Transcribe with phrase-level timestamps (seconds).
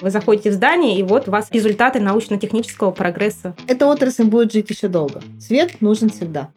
[0.00, 3.54] Вы заходите в здание, и вот у вас результаты научно-технического прогресса.
[3.66, 5.20] Эта отрасль будет жить еще долго.
[5.38, 6.48] Свет нужен всегда.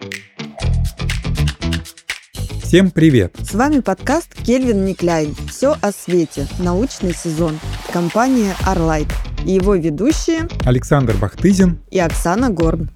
[2.62, 3.36] Всем привет!
[3.40, 5.36] С вами подкаст Кельвин Никляйн.
[5.50, 6.48] Все о свете.
[6.58, 7.60] Научный сезон.
[7.92, 9.12] Компания Arlight.
[9.46, 12.90] И его ведущие Александр Бахтызин и Оксана Горн.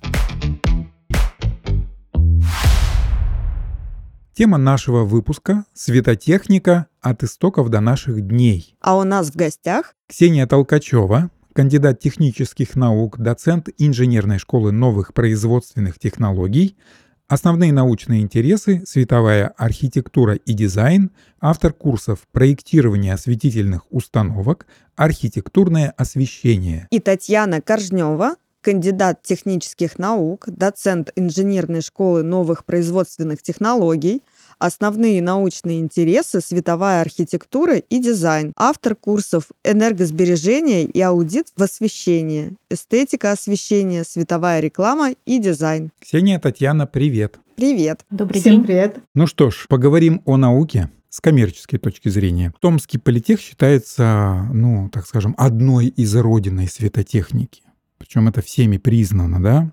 [4.33, 8.75] Тема нашего выпуска– светотехника от истоков до наших дней.
[8.81, 15.99] А у нас в гостях Ксения Толкачева, кандидат технических наук, доцент инженерной школы новых производственных
[15.99, 16.77] технологий,
[17.27, 26.87] основные научные интересы, световая архитектура и дизайн, автор курсов проектирования осветительных установок, архитектурное освещение.
[26.91, 34.21] И Татьяна Коржнева, кандидат технических наук, доцент инженерной школы новых производственных технологий,
[34.59, 43.31] основные научные интересы, световая архитектура и дизайн, автор курсов энергосбережения и аудит в освещении, эстетика
[43.31, 45.91] освещения, световая реклама и дизайн.
[45.99, 47.39] Ксения Татьяна, привет.
[47.55, 48.05] Привет.
[48.09, 48.65] Добрый Всем день.
[48.65, 48.99] привет.
[49.15, 52.53] Ну что ж, поговорим о науке с коммерческой точки зрения.
[52.59, 57.63] Томский политех считается, ну, так скажем, одной из родиной светотехники.
[57.97, 59.71] Причем это всеми признано, да?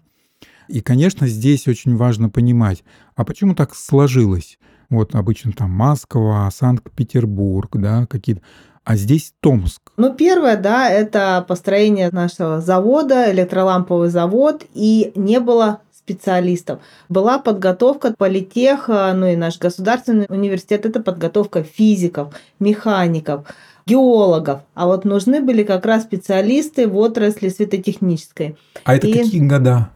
[0.68, 2.84] И, конечно, здесь очень важно понимать,
[3.16, 4.58] а почему так сложилось?
[4.94, 8.42] Вот обычно там Москва, Санкт-Петербург, да, какие-то.
[8.84, 9.80] А здесь Томск.
[9.96, 16.80] Ну, первое, да, это построение нашего завода, электроламповый завод, и не было специалистов.
[17.08, 23.46] Была подготовка политеха, ну и наш государственный университет, это подготовка физиков, механиков,
[23.86, 24.60] геологов.
[24.74, 28.56] А вот нужны были как раз специалисты в отрасли светотехнической.
[28.84, 29.88] А это И- какие года?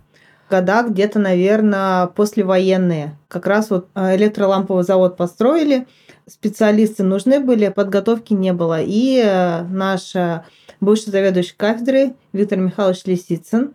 [0.49, 3.17] Года где-то, наверное, послевоенные.
[3.29, 5.87] Как раз вот э, электроламповый завод построили,
[6.27, 8.81] специалисты нужны были, подготовки не было.
[8.83, 10.15] И э, наш
[10.81, 13.75] бывший заведующий кафедрой Виктор Михайлович Лисицын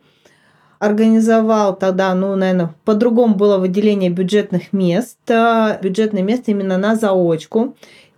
[0.83, 5.17] организовал тогда, ну, наверное, по-другому было выделение бюджетных мест.
[5.29, 7.75] Э, Бюджетное место именно на заочку.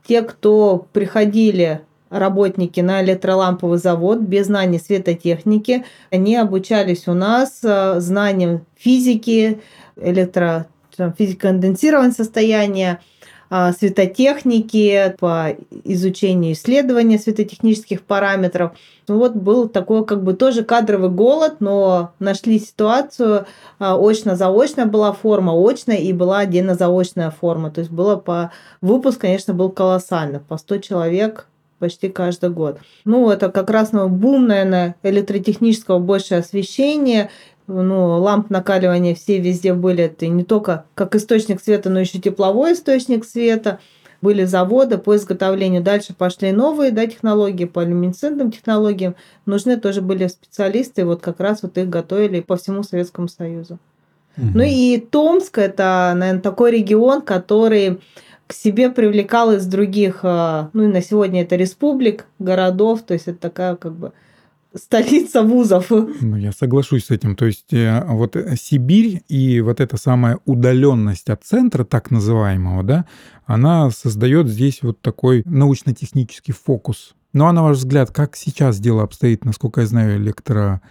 [0.07, 7.99] Те, кто приходили работники на электроламповый завод без знаний светотехники, они обучались у нас э,
[7.99, 9.61] знаниям физики,
[9.95, 12.99] электро там, физико-конденсирования состояния,
[13.49, 18.71] а, светотехники, по изучению исследования светотехнических параметров.
[19.07, 23.45] Ну вот был такой как бы тоже кадровый голод, но нашли ситуацию,
[23.77, 27.69] а, очно-заочная была форма, очная и была отдельно-заочная форма.
[27.69, 28.51] То есть было по...
[28.81, 31.47] Выпуск, конечно, был колоссальный, по 100 человек
[31.79, 32.79] почти каждый год.
[33.03, 37.29] Ну, это как раз ну, бум, наверное, электротехнического больше освещения,
[37.67, 40.03] ну, ламп накаливания все везде были.
[40.03, 43.79] Это не только как источник света, но еще тепловой источник света.
[44.21, 45.83] Были заводы по изготовлению.
[45.83, 49.15] Дальше пошли новые да, технологии по люминесцентным технологиям.
[49.45, 51.05] Нужны тоже были специалисты.
[51.05, 53.77] Вот как раз вот их готовили по всему Советскому Союзу.
[54.37, 57.99] Ну и Томск это, наверное, такой регион, который
[58.47, 63.27] к себе привлекал из других, а, ну и на сегодня это республик, городов, то есть
[63.27, 64.13] это такая как бы
[64.75, 65.89] столица вузов.
[65.89, 67.35] Ну, я соглашусь с этим.
[67.35, 72.83] То есть э, вот э, Сибирь и вот эта самая удаленность от центра, так называемого,
[72.83, 73.05] да,
[73.45, 77.15] она создает здесь вот такой научно-технический фокус.
[77.33, 79.45] Ну а на ваш взгляд, как сейчас дело обстоит?
[79.45, 80.81] Насколько я знаю, электроламповый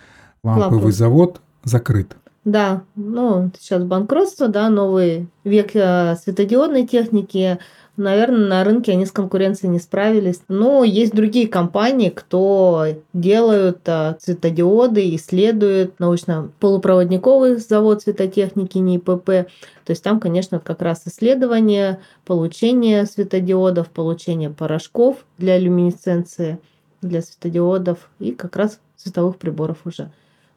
[0.42, 0.92] Ламповый.
[0.92, 2.16] завод закрыт.
[2.44, 7.58] Да, ну, сейчас банкротство, да, новый век э, светодиодной техники.
[7.96, 10.42] Наверное, на рынке они с конкуренцией не справились.
[10.48, 19.24] Но есть другие компании, кто делают э, цветодиоды, исследуют научно-полупроводниковый завод светотехники НИПП.
[19.26, 26.58] То есть там, конечно, как раз исследование, получение светодиодов, получение порошков для люминесценции,
[27.00, 30.10] для светодиодов и как раз световых приборов уже.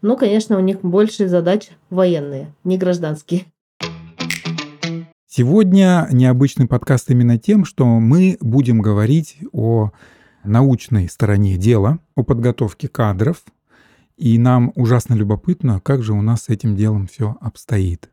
[0.08, 3.44] Ну, конечно, у них больше задач военные, не гражданские.
[5.28, 9.92] Сегодня необычный подкаст именно тем, что мы будем говорить о
[10.46, 13.44] научной стороне дела, о подготовке кадров,
[14.16, 18.10] и нам ужасно любопытно, как же у нас с этим делом все обстоит.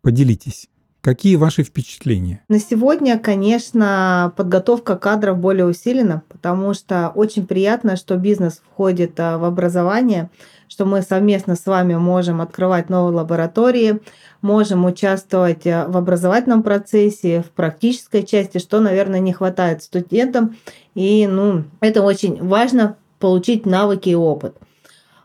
[0.00, 0.70] Поделитесь,
[1.00, 2.42] какие ваши впечатления?
[2.48, 9.38] На сегодня, конечно, подготовка кадров более усилена, потому что очень приятно, что бизнес входит а,
[9.38, 10.30] в образование,
[10.68, 14.00] что мы совместно с вами можем открывать новые лаборатории,
[14.42, 20.56] можем участвовать а, в образовательном процессе, в практической части, что, наверное, не хватает студентам.
[20.94, 24.56] И ну, это очень важно получить навыки и опыт.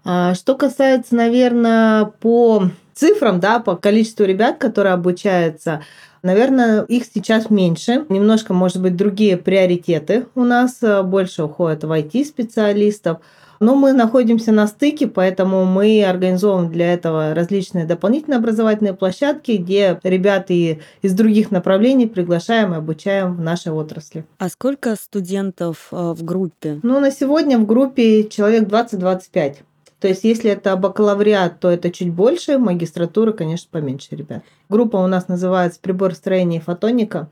[0.05, 5.81] А, Что касается, наверное, по цифрам, да, по количеству ребят, которые обучаются,
[6.23, 8.05] Наверное, их сейчас меньше.
[8.07, 10.77] Немножко, может быть, другие приоритеты у нас.
[10.81, 13.17] э, Больше уходят в IT-специалистов.
[13.59, 19.99] Но мы находимся на стыке, поэтому мы организовываем для этого различные дополнительные образовательные площадки, где
[20.03, 24.25] ребят и из других направлений приглашаем и обучаем в нашей отрасли.
[24.37, 26.79] А сколько студентов э, в группе?
[26.83, 29.55] Ну, на сегодня в группе человек 20-25.
[30.03, 34.43] То есть, если это бакалавриат, то это чуть больше, магистратура, конечно, поменьше ребят.
[34.67, 37.29] Группа у нас называется «Приборостроение и фотоника».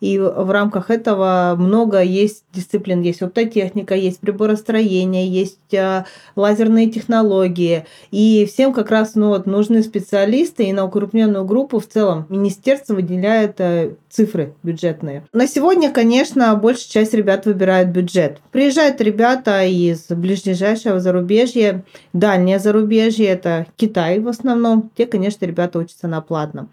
[0.00, 3.02] И в рамках этого много есть дисциплин.
[3.02, 6.06] Есть оптотехника, есть приборостроение, есть а,
[6.36, 7.86] лазерные технологии.
[8.10, 10.64] И всем как раз ну, вот, нужны специалисты.
[10.64, 15.24] И на укрупненную группу в целом министерство выделяет э, цифры бюджетные.
[15.32, 18.38] На сегодня, конечно, большая часть ребят выбирает бюджет.
[18.52, 24.90] Приезжают ребята из ближайшего зарубежья, дальнее зарубежье, это Китай в основном.
[24.96, 26.70] Те, конечно, ребята учатся на платном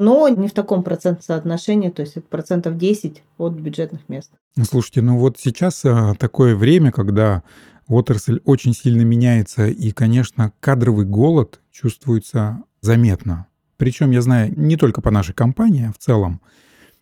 [0.00, 4.30] но не в таком процентном соотношении, то есть процентов 10 от бюджетных мест.
[4.62, 7.42] Слушайте, ну вот сейчас а, такое время, когда
[7.86, 13.46] отрасль очень сильно меняется, и, конечно, кадровый голод чувствуется заметно.
[13.76, 16.40] Причем, я знаю, не только по нашей компании, а в целом.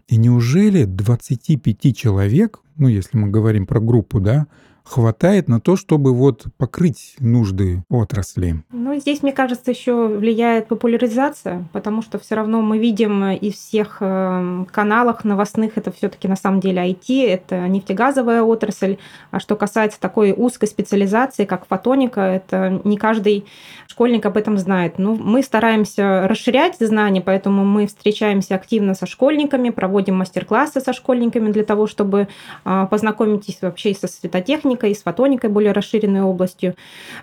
[0.08, 4.48] И неужели 25 человек, ну, если мы говорим про группу, да,
[4.88, 8.62] хватает на то, чтобы вот покрыть нужды отрасли?
[8.72, 13.98] Ну, здесь, мне кажется, еще влияет популяризация, потому что все равно мы видим из всех
[14.00, 18.96] э, каналах новостных, это все-таки на самом деле IT, это нефтегазовая отрасль.
[19.30, 23.44] А что касается такой узкой специализации, как фотоника, это не каждый
[23.88, 24.98] школьник об этом знает.
[24.98, 31.50] Ну, мы стараемся расширять знания, поэтому мы встречаемся активно со школьниками, проводим мастер-классы со школьниками
[31.50, 32.28] для того, чтобы
[32.64, 36.74] а, познакомитесь вообще и со светотехникой, и с фотоникой более расширенной областью.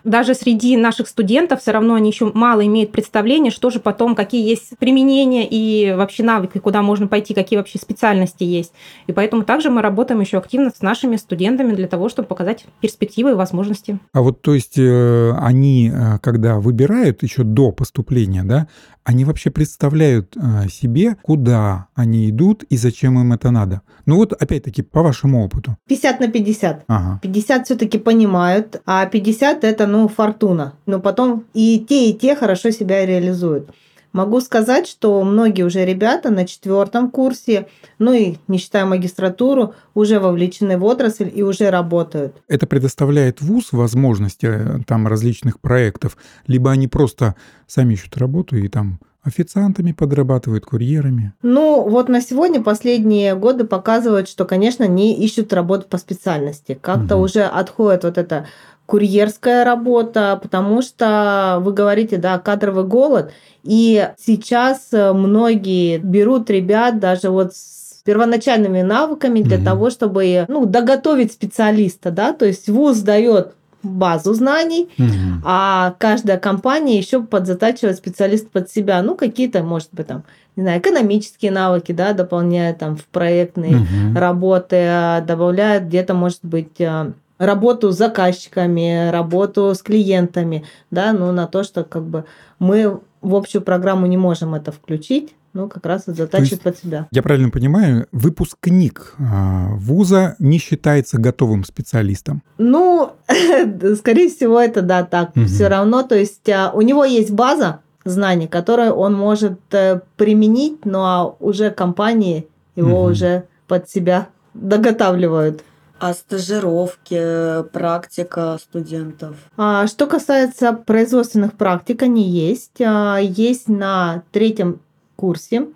[0.03, 4.47] Даже среди наших студентов все равно они еще мало имеют представления, что же потом, какие
[4.47, 8.73] есть применения и вообще навыки, куда можно пойти, какие вообще специальности есть.
[9.07, 13.31] И поэтому также мы работаем еще активно с нашими студентами для того, чтобы показать перспективы
[13.31, 13.99] и возможности.
[14.13, 18.67] А вот то есть э, они, э, когда выбирают еще до поступления, да,
[19.05, 23.81] они вообще представляют э, себе, куда они идут и зачем им это надо.
[24.05, 25.77] Ну вот опять-таки по вашему опыту.
[25.87, 26.83] 50 на 50.
[26.87, 27.19] Ага.
[27.21, 30.73] 50 все-таки понимают, а 50 это, ну, фортуна.
[30.87, 33.69] Но потом и те, и те хорошо себя реализуют.
[34.15, 37.67] Могу сказать, что многие уже ребята на четвертом курсе,
[37.99, 42.33] ну и не считая магистратуру, уже вовлечены в отрасль и уже работают.
[42.47, 46.15] Это предоставляет ВУЗ возможности э, там различных проектов,
[46.47, 47.35] либо они просто
[47.67, 51.33] сами ищут работу и там официантами подрабатывают, курьерами.
[51.41, 56.77] Ну, вот на сегодня последние годы показывают, что, конечно, не ищут работу по специальности.
[56.79, 57.23] Как-то Мгм.
[57.23, 58.45] уже отходит вот эта
[58.85, 63.31] курьерская работа, потому что вы говорите, да, кадровый голод,
[63.63, 69.65] и сейчас э, многие берут ребят даже вот с первоначальными навыками для Мгм.
[69.65, 75.41] того, чтобы ну, доготовить специалиста, да, то есть ВУЗ дает базу знаний, Мгм.
[75.43, 79.01] а каждая компания еще подзатачивает специалист под себя.
[79.01, 80.23] Ну, какие-то, может быть, там,
[80.55, 84.17] не знаю, экономические навыки, да, дополняет там в проектные Мгм.
[84.17, 91.31] работы, а, добавляет где-то, может быть, а, работу с заказчиками, работу с клиентами, да, ну,
[91.31, 92.25] на то, что как бы
[92.59, 97.07] мы в общую программу не можем это включить, ну, как раз и затачивает под себя.
[97.11, 102.43] Я правильно понимаю, выпускник а, вуза не считается готовым специалистом.
[102.57, 103.13] Ну,
[103.97, 105.35] скорее всего, это да, так.
[105.35, 105.47] Мгм.
[105.47, 110.85] Все равно, то есть а, у него есть база знаний, которую он может э, применить,
[110.85, 113.11] но а уже компании его Мгм.
[113.11, 115.63] уже под себя доготавливают.
[116.05, 119.37] А стажировки, практика студентов?
[119.57, 122.79] А, Что касается производственных практик, они есть.
[122.79, 124.81] А, Есть на третьем
[125.15, 125.69] курсе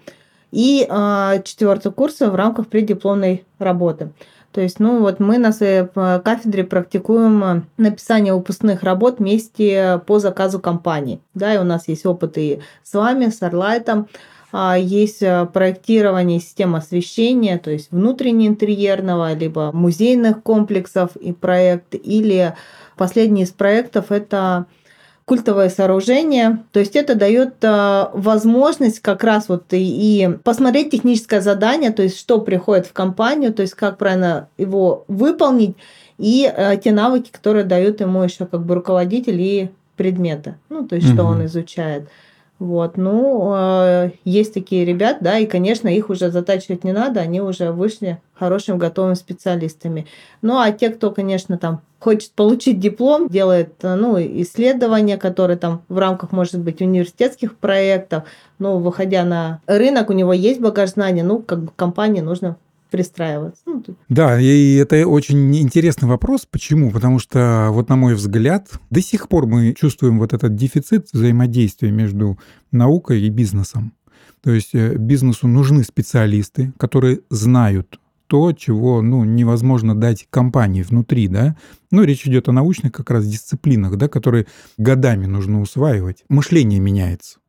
[0.52, 4.12] и а, четвертом курсе в рамках преддипломной работы.
[4.52, 10.00] То есть, ну вот мы на своей а, кафедре практикуем а, написание выпускных работ вместе
[10.06, 11.22] по заказу компании.
[11.34, 14.08] Да, и у нас есть опыт и с вами, с Арлайтом.
[14.52, 22.56] А, Есть а, проектирование систем освещения, то есть внутренне-интерьерного, либо музейных комплексов и проект, или
[22.98, 24.66] последний из проектов это
[25.26, 26.64] культовое сооружение.
[26.72, 29.78] То есть это дает а, возможность как раз вот и,
[30.24, 35.06] и посмотреть техническое задание, то есть что приходит в компанию, то есть как правильно его
[35.08, 35.76] выполнить,
[36.18, 40.96] и а, те навыки, которые дают ему еще как бы руководитель и предметы, ну то
[40.96, 41.32] есть что Мгм.
[41.32, 42.10] он изучает.
[42.60, 47.40] Вот, ну, э, есть такие ребят, да, и, конечно, их уже затачивать не надо, они
[47.40, 50.08] уже вышли хорошими готовыми специалистами.
[50.42, 55.98] Ну, а те, кто, конечно, там хочет получить диплом, делает, ну, исследования, которые там в
[55.98, 58.24] рамках, может быть, университетских проектов,
[58.60, 62.58] ну, выходя на рынок, у него есть багаж знаний, ну, как бы компании нужно
[62.90, 63.62] пристраиваться.
[63.66, 63.98] Ну, тут...
[64.10, 66.46] Да, и это очень интересный вопрос.
[66.50, 66.92] Почему?
[66.92, 71.92] Потому что, вот на мой взгляд, до сих пор мы чувствуем вот этот дефицит взаимодействия
[71.92, 72.40] между
[72.72, 73.94] наукой и бизнесом.
[74.42, 81.28] То есть э, бизнесу нужны специалисты, которые знают то, чего ну, невозможно дать компании внутри,
[81.28, 81.58] да.
[81.90, 84.46] Ну, речь идет о научных как раз дисциплинах, да, которые
[84.78, 86.24] годами нужно усваивать.
[86.30, 87.40] Мышление меняется.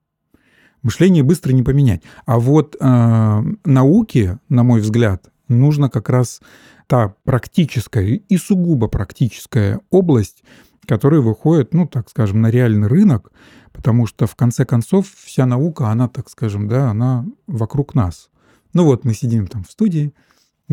[0.83, 2.03] Мышление быстро не поменять.
[2.27, 6.41] А вот э, науке, на мой взгляд, нужно как раз
[6.87, 10.43] та практическая и сугубо практическая область,
[10.87, 13.31] которая выходит, ну, так скажем, на реальный рынок,
[13.73, 18.31] потому что в конце концов вся наука, она, так скажем, да, она вокруг нас.
[18.73, 20.15] Ну вот мы сидим там в студии,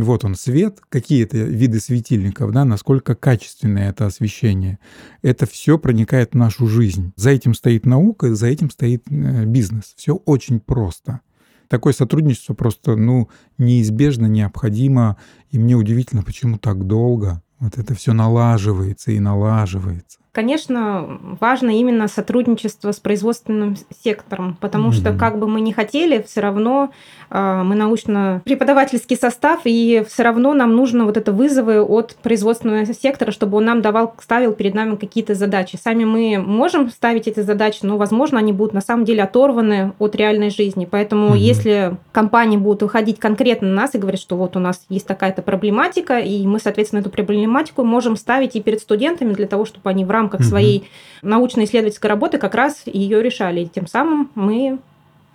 [0.03, 4.79] вот он свет, какие это виды светильников, да, насколько качественное это освещение.
[5.23, 7.13] Это все проникает в нашу жизнь.
[7.15, 9.95] За этим стоит наука, за этим стоит э, бизнес.
[9.97, 11.21] Все очень просто.
[11.67, 15.17] Такое сотрудничество просто, ну, неизбежно, необходимо.
[15.49, 20.19] И мне удивительно, почему так долго вот это все налаживается и налаживается.
[20.37, 24.93] Конечно, важно именно сотрудничество с производственным сектором, потому mm-hmm.
[24.93, 26.91] что как бы мы ни хотели, все равно
[27.31, 33.31] э, мы научно-преподавательский состав, и все равно нам нужно вот это вызовы от производственного сектора,
[33.31, 35.75] чтобы он нам давал, ставил перед нами какие-то задачи.
[35.83, 40.15] Сами мы можем ставить эти задачи, но, возможно, они будут на самом деле оторваны от
[40.15, 40.87] реальной жизни.
[40.89, 41.39] Поэтому, mm-hmm.
[41.39, 45.41] если компании будут выходить конкретно на нас и говорить, что вот у нас есть такая-то
[45.41, 50.05] проблематика, и мы, соответственно, эту проблематику можем ставить и перед студентами для того, чтобы они
[50.05, 50.49] в рамках рамках угу.
[50.49, 50.89] своей
[51.21, 53.61] научно-исследовательской работы как раз ее решали.
[53.61, 54.79] И тем самым мы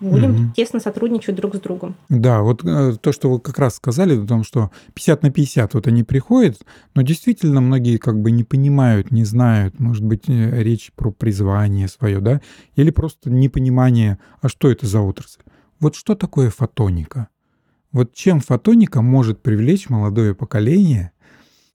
[0.01, 0.53] будем угу.
[0.57, 1.95] тесно сотрудничать друг с другом.
[2.09, 5.75] Да, вот э, то, что вы как раз сказали, о том, что 50 на 50
[5.75, 6.61] вот они приходят,
[6.95, 11.89] но действительно многие как бы не понимают, не знают, может быть, э, речь про призвание
[11.89, 12.41] свое, да,
[12.75, 15.41] или просто непонимание, а что это за отрасль.
[15.79, 17.29] Вот что такое фотоника?
[17.93, 21.12] Вот чем фотоника может привлечь молодое поколение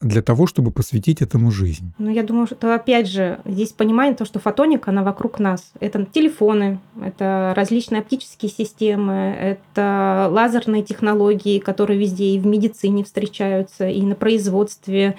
[0.01, 1.91] для того, чтобы посвятить этому жизнь?
[1.97, 5.71] Ну, я думаю, что опять же здесь понимание то, что фотоника, она вокруг нас.
[5.79, 13.87] Это телефоны, это различные оптические системы, это лазерные технологии, которые везде и в медицине встречаются,
[13.87, 15.15] и на производстве,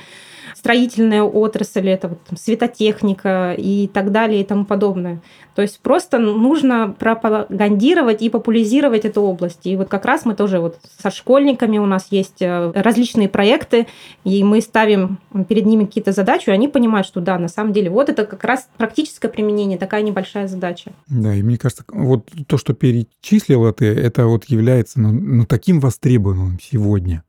[0.54, 5.20] строительная отрасль, это вот светотехника и так далее и тому подобное.
[5.58, 9.66] То есть просто нужно пропагандировать и популяризировать эту область.
[9.66, 13.88] И вот как раз мы тоже вот со школьниками у нас есть э, различные проекты,
[14.22, 17.90] и мы ставим перед ними какие-то задачи, и они понимают, что да, на самом деле
[17.90, 20.92] вот это как раз практическое применение, такая небольшая задача.
[21.08, 25.80] Да, и мне кажется, вот то, что перечислила ты, это вот является ну, ну таким
[25.80, 27.24] востребованным сегодня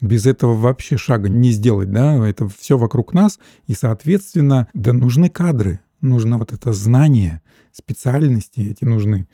[0.00, 5.28] без этого вообще шага не сделать, да, это все вокруг нас, и, соответственно, да нужны
[5.28, 9.26] кадры, нужно вот это знание, специальности эти нужны.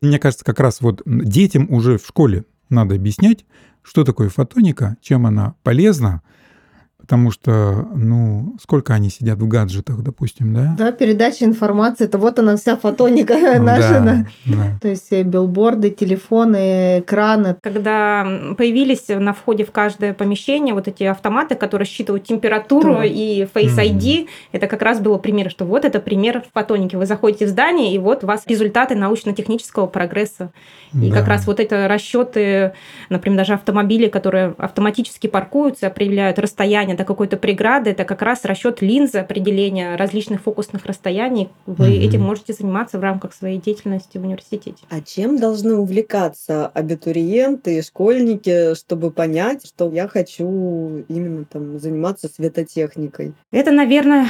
[0.00, 3.44] Мне кажется, как раз вот детям уже в школе надо объяснять,
[3.82, 6.22] что такое фотоника, чем она полезна,
[7.08, 10.74] Потому что, ну, сколько они сидят в гаджетах, допустим, да?
[10.76, 14.00] Да, передача информации, это вот она вся фотоника ну, наша.
[14.04, 14.78] Да, да.
[14.82, 17.56] То есть э, билборды, телефоны, экраны.
[17.62, 18.26] Когда
[18.58, 23.06] появились на входе в каждое помещение вот эти автоматы, которые считывают температуру да.
[23.06, 24.28] и Face ID, mm.
[24.52, 26.94] это как раз было пример, что вот это пример фотоники.
[26.94, 30.52] Вы заходите в здание, и вот у вас результаты научно-технического прогресса.
[30.92, 31.16] И да.
[31.16, 32.74] как раз вот это расчеты,
[33.08, 38.82] например, даже автомобили, которые автоматически паркуются, определяют расстояние до какой-то преграды, это как раз расчет
[38.82, 41.48] линзы определения различных фокусных расстояний.
[41.64, 41.94] Вы угу.
[41.94, 44.82] этим можете заниматься в рамках своей деятельности в университете.
[44.90, 52.28] А чем должны увлекаться абитуриенты и школьники, чтобы понять, что я хочу именно там заниматься
[52.28, 53.32] светотехникой?
[53.52, 54.28] Это, наверное,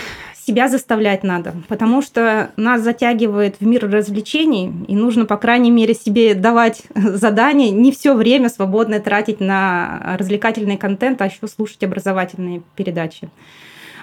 [0.49, 5.95] себя заставлять надо, потому что нас затягивает в мир развлечений, и нужно, по крайней мере,
[5.95, 12.58] себе давать задания, не все время свободное тратить на развлекательный контент, а еще слушать образовательные
[12.77, 13.29] передачи.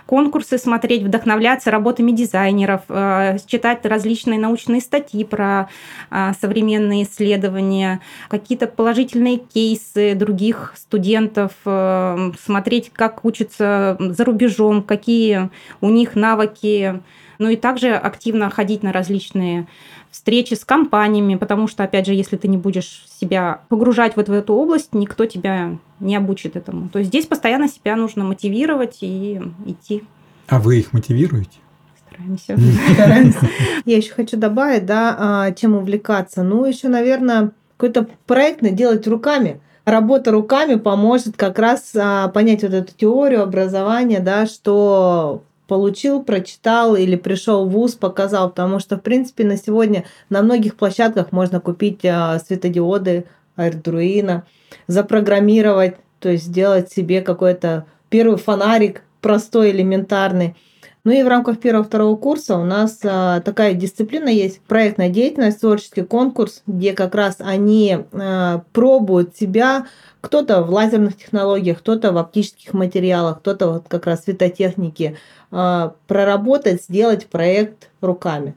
[0.06, 5.68] Конкурсы смотреть, вдохновляться работами дизайнеров, э, читать различные научные статьи про
[6.12, 15.50] э, современные исследования, какие-то положительные кейсы других студентов, э, смотреть, как учатся за рубежом, какие
[15.82, 17.02] у них навыки,
[17.40, 19.66] ну и также активно ходить на различные
[20.12, 24.32] встречи с компаниями, потому что, опять же, если ты не будешь себя погружать вот в
[24.32, 26.90] эту область, никто тебя не обучит этому.
[26.90, 30.04] То есть здесь постоянно себя нужно мотивировать и идти.
[30.48, 31.60] А вы их мотивируете?
[32.08, 32.58] Стараемся.
[32.94, 33.50] Стараемся.
[33.86, 36.44] Я еще хочу добавить, да, а, чем увлекаться.
[36.44, 39.60] Ну, еще, наверное, какой-то проект делать руками.
[39.86, 46.96] Работа руками поможет как раз а, понять вот эту теорию образования, да, что получил, прочитал
[46.96, 51.60] или пришел в ВУЗ, показал, потому что, в принципе, на сегодня на многих площадках можно
[51.60, 53.26] купить а, светодиоды
[53.58, 54.44] Arduino,
[54.88, 60.56] запрограммировать, то есть сделать себе какой-то первый фонарик простой, элементарный.
[61.04, 66.02] Ну и в рамках первого-второго курса у нас а, такая дисциплина есть, проектная деятельность, творческий
[66.02, 69.86] конкурс, где как раз они а, пробуют себя,
[70.22, 75.18] кто-то в лазерных технологиях, кто-то в оптических материалах, кто-то вот как раз в светотехнике,
[75.52, 78.56] а, проработать, сделать проект руками.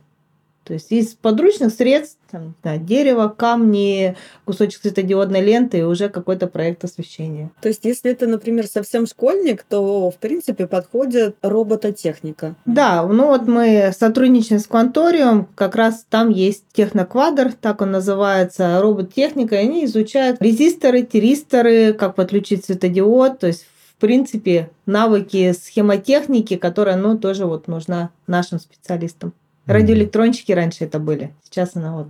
[0.65, 6.47] То есть из подручных средств, там, да, дерево, камни, кусочек светодиодной ленты и уже какой-то
[6.47, 7.51] проект освещения.
[7.61, 12.55] То есть если это, например, совсем школьник, то, в принципе, подходит робототехника.
[12.67, 18.81] Да, ну вот мы сотрудничаем с Кванториум, как раз там есть техноквадр, так он называется,
[18.81, 23.67] робототехника, и они изучают резисторы, тиристоры, как подключить светодиод, то есть
[23.99, 29.33] в принципе, навыки схемотехники, которая, ну, тоже вот нужна нашим специалистам.
[29.67, 31.35] Радиоэлектронщики раньше это были.
[31.43, 32.07] Сейчас она вот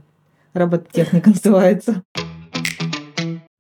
[0.55, 2.02] робототехника называется.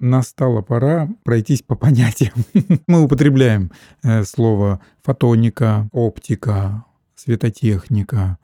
[0.00, 2.34] Настала пора пройтись по понятиям.
[2.86, 3.72] Мы употребляем
[4.04, 6.84] э, слово фотоника, оптика,
[7.16, 8.38] светотехника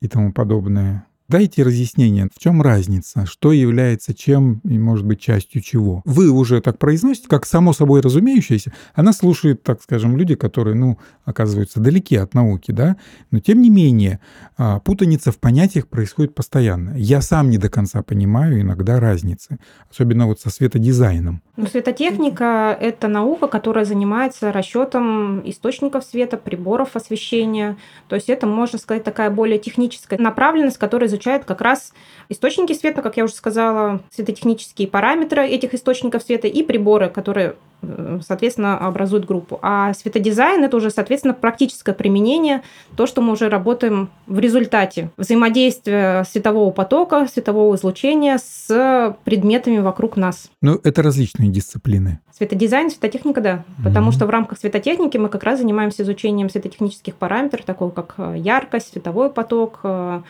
[0.00, 1.06] и тому подобное.
[1.32, 6.02] Дайте разъяснение, в чем разница, что является чем и может быть частью чего.
[6.04, 8.74] Вы уже так произносите, как само собой разумеющееся.
[8.94, 12.96] Она слушает, так скажем, люди, которые, ну, оказываются далеки от науки, да,
[13.30, 14.20] но тем не менее
[14.58, 16.94] а, путаница в понятиях происходит постоянно.
[16.98, 19.56] Я сам не до конца понимаю иногда разницы,
[19.90, 21.40] особенно вот со светодизайном.
[21.56, 27.78] Ну, светотехника– это наука, которая занимается расчетом источников света, приборов освещения.
[28.08, 31.92] То есть это, можно сказать, такая более техническая направленность, которая изучает изучает как раз
[32.28, 38.20] источники света, как я уже сказала, светотехнические параметры этих источников света и приборы, которые э,
[38.26, 39.58] соответственно, образуют группу.
[39.62, 42.62] А светодизайн– это уже, соответственно, практическое применение,
[42.96, 50.16] то, что мы уже работаем в результате взаимодействия светового потока, светового излучения с предметами вокруг
[50.16, 50.50] нас.
[50.60, 52.20] Ну, это различные дисциплины.
[52.32, 53.54] Светодизайн, светотехника, да.
[53.54, 53.84] Mm-hmm.
[53.84, 58.92] Потому что в рамках светотехники мы как раз занимаемся изучением светотехнических параметров, такого как яркость,
[58.92, 60.22] световой поток, э,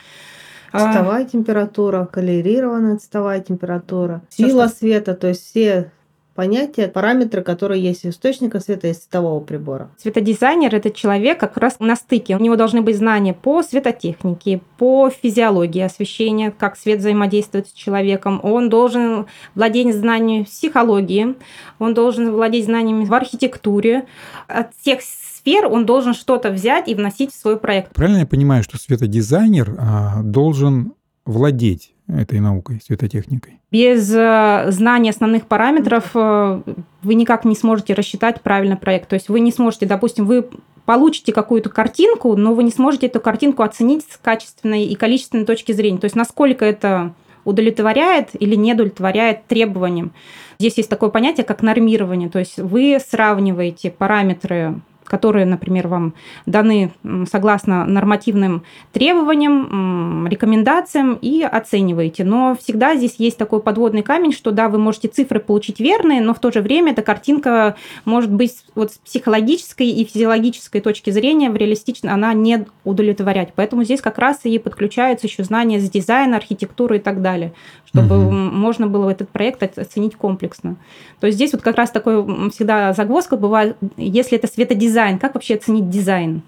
[0.73, 1.25] Цветовая а...
[1.25, 5.91] температура, колерированная цветовая температура, сила света, то есть все
[6.35, 9.91] понятия, параметры, которые есть у источника света и светового прибора.
[9.97, 12.35] Светодизайнер– это человек как раз на стыке.
[12.35, 18.39] У него должны быть знания по светотехнике, по физиологии освещения, как свет взаимодействует с человеком.
[18.43, 21.35] Он должен владеть знаниями психологии,
[21.79, 24.05] он должен владеть знаниями в архитектуре.
[24.47, 25.01] От всех
[25.43, 27.93] сфер он должен что-то взять и вносить в свой проект.
[27.93, 30.93] Правильно я понимаю, что светодизайнер а, должен
[31.25, 33.59] владеть этой наукой, светотехникой?
[33.71, 36.61] Без э, знания основных параметров э,
[37.01, 39.09] вы никак не сможете рассчитать правильно проект.
[39.09, 40.47] То есть вы не сможете, допустим, вы
[40.85, 45.71] получите какую-то картинку, но вы не сможете эту картинку оценить с качественной и количественной точки
[45.71, 45.97] зрения.
[45.97, 47.13] То есть насколько это
[47.45, 50.13] удовлетворяет или не удовлетворяет требованиям.
[50.59, 52.29] Здесь есть такое понятие, как нормирование.
[52.29, 54.81] То есть вы сравниваете параметры
[55.13, 56.15] которые, например, вам
[56.47, 56.91] даны
[57.29, 62.23] согласно нормативным требованиям, рекомендациям и оцениваете.
[62.23, 66.33] Но всегда здесь есть такой подводный камень, что да, вы можете цифры получить верные, но
[66.33, 71.51] в то же время эта картинка может быть вот с психологической и физиологической точки зрения
[71.51, 73.49] в реалистично она не удовлетворять.
[73.55, 77.53] Поэтому здесь как раз и подключаются еще знания с дизайна, архитектуры и так далее,
[77.85, 78.31] чтобы угу.
[78.31, 80.77] можно было этот проект оценить комплексно.
[81.19, 85.55] То есть здесь вот как раз такой всегда загвоздка бывает, если это светодизайн, как вообще
[85.55, 86.41] оценить дизайн?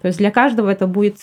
[0.00, 1.18] То есть для каждого это будет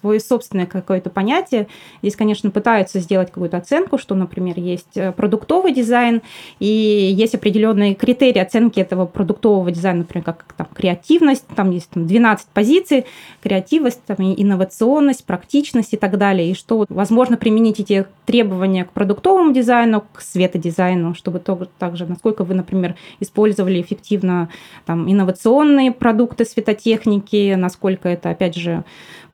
[0.00, 1.68] свое собственное какое-то понятие.
[2.02, 6.22] Здесь, конечно, пытаются сделать какую-то оценку, что, например, есть э, продуктовый дизайн,
[6.60, 12.06] и есть определенные критерии оценки этого продуктового дизайна, например, как там, креативность, там есть там,
[12.06, 13.06] 12 позиций,
[13.42, 19.52] креативность, там, инновационность, практичность и так далее, и что возможно применить эти требования к продуктовому
[19.52, 24.48] дизайну, к светодизайну, чтобы то, также, насколько вы, например, использовали эффективно
[24.86, 28.84] там, инновационные продукты светотехники, насколько это, опять же,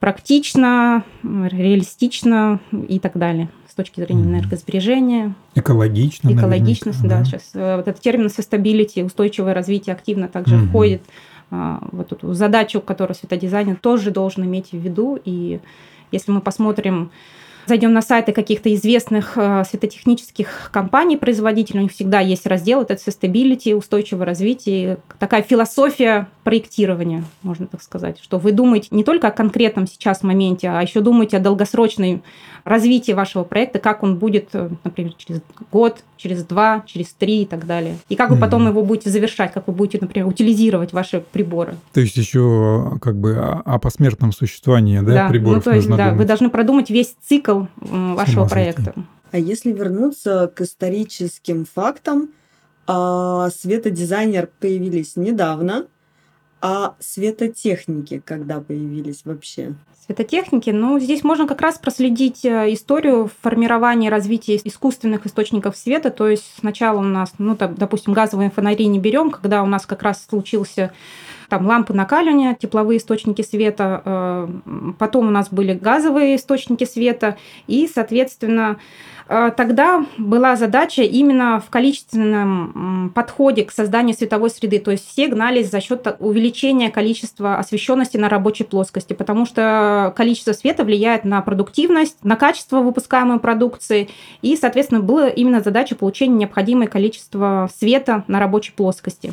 [0.05, 5.35] практично, реалистично и так далее с точки зрения энергосбережения.
[5.55, 6.31] Экологично.
[6.31, 7.25] Экологичность, да, да.
[7.25, 10.67] Сейчас э, вот этот термин sustainability, устойчивое развитие активно также угу.
[10.67, 11.03] входит
[11.51, 15.19] а, в эту задачу, которую светодизайнер тоже должен иметь в виду.
[15.25, 15.61] И
[16.13, 17.11] если мы посмотрим
[17.67, 22.95] зайдем на сайты каких-то известных э, светотехнических компаний, производителей, у них всегда есть раздел это
[22.95, 29.33] sustainability, устойчивое развитие, такая философия проектирования, можно так сказать, что вы думаете не только о
[29.33, 32.23] конкретном сейчас моменте, а еще думаете о долгосрочной
[32.65, 37.47] развитии вашего проекта, как он будет, э, например, через год, через два, через три и
[37.47, 37.99] так далее.
[38.09, 41.75] И как вы потом его будете завершать, как вы будете, например, утилизировать ваши приборы.
[41.93, 45.29] То есть еще как бы о посмертном существовании да, да.
[45.29, 46.19] приборов ну, то есть, нужно да, думать.
[46.21, 48.95] вы должны продумать весь цикл вашего проекта.
[49.33, 52.31] А если вернуться к историческим фактам,
[52.87, 55.87] а, светодизайнер появились недавно,
[56.67, 59.75] а светотехники когда появились вообще?
[60.07, 66.11] Светотехники, ну, здесь можно как раз проследить э, историю формирования и развития искусственных источников света.
[66.11, 69.85] То есть сначала у нас, ну, там, допустим, газовые фонари не берем, когда у нас
[69.85, 70.95] как раз случился
[71.51, 74.49] там лампы накаливания, тепловые источники света, э,
[74.99, 78.79] потом у нас были газовые источники света, и, соответственно,
[79.27, 84.79] Тогда была задача именно в количественном подходе к созданию световой среды.
[84.79, 90.53] То есть все гнались за счет увеличения количества освещенности на рабочей плоскости, потому что количество
[90.53, 94.11] света влияет на продуктивность, на качество выпускаемой продукции.
[94.43, 99.33] И, соответственно, была именно задача получения необходимого количества света на рабочей плоскости.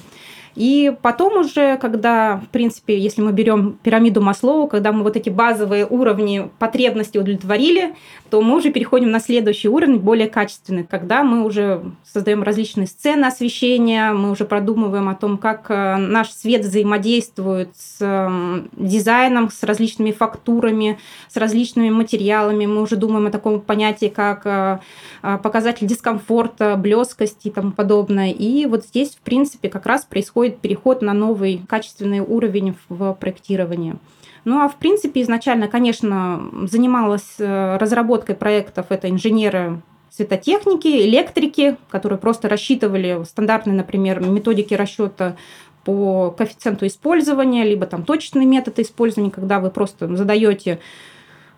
[0.56, 5.30] И потом уже, когда, в принципе, если мы берем пирамиду Маслоу, когда мы вот эти
[5.30, 7.96] базовые уровни потребностей удовлетворили,
[8.30, 13.26] то мы уже переходим на следующий уровень, более качественный, когда мы уже создаем различные сцены
[13.26, 18.32] освещения, мы уже продумываем о том, как э, наш свет взаимодействует с
[18.74, 22.66] дизайном, с различными фактурами, с различными материалами.
[22.66, 24.80] Мы уже думаем о таком понятии, как э,
[25.24, 28.32] э, показатель дискомфорта, блескости и тому подобное.
[28.32, 33.14] И вот здесь, в принципе, как раз происходит происходит переход на новый качественный уровень в
[33.14, 33.96] проектировании.
[34.44, 42.18] Ну а в принципе изначально, конечно, занималась э, разработкой проектов это инженеры светотехники, электрики, которые
[42.18, 45.36] просто рассчитывали стандартные, например, методики расчета
[45.84, 50.80] по коэффициенту использования, либо там точечные методы использования, когда вы просто задаете,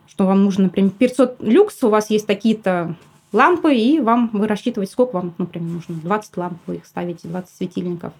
[0.08, 2.96] что вам нужно, например, 500 люкс, у вас есть такие-то
[3.34, 5.96] лампы, и вам вы рассчитываете, сколько вам, например, нужно.
[5.96, 8.14] 20 ламп вы их ставите, 20 светильников.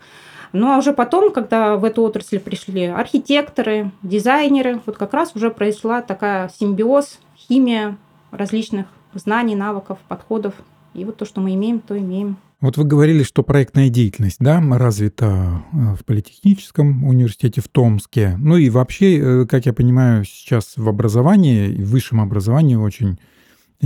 [0.54, 5.50] Ну а уже потом, когда в эту отрасль пришли архитекторы, дизайнеры, вот как раз уже
[5.50, 7.98] произошла такая симбиоз, химия
[8.32, 10.54] различных знаний, навыков, подходов.
[10.94, 12.38] И вот то, что мы имеем, то имеем.
[12.62, 18.36] Вот вы говорили, что проектная деятельность, да, развита э, в Политехническом университете в Томске.
[18.40, 23.20] Ну и вообще, э, как я понимаю, сейчас в образовании, в высшем образовании очень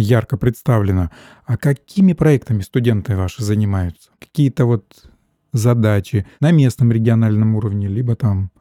[0.01, 1.09] ярко представлено.
[1.45, 4.09] А какими проектами студенты ваши занимаются?
[4.19, 4.85] Какие-то вот
[5.53, 8.51] задачи на местном региональном уровне, либо там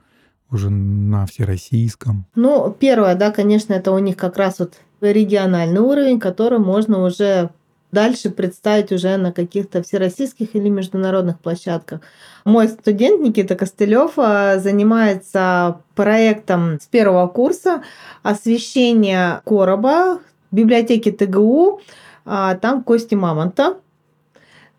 [0.50, 2.26] уже на всероссийском?
[2.34, 7.50] Ну, первое, да, конечно, это у них как раз вот региональный уровень, который можно уже
[7.92, 12.00] дальше представить уже на каких-то всероссийских или международных площадках.
[12.44, 17.82] Мой студент Никита Костылев а, занимается проектом с первого курса
[18.22, 20.20] освещения короба
[20.56, 21.80] библиотеки ТГУ,
[22.24, 23.76] а, там кости мамонта.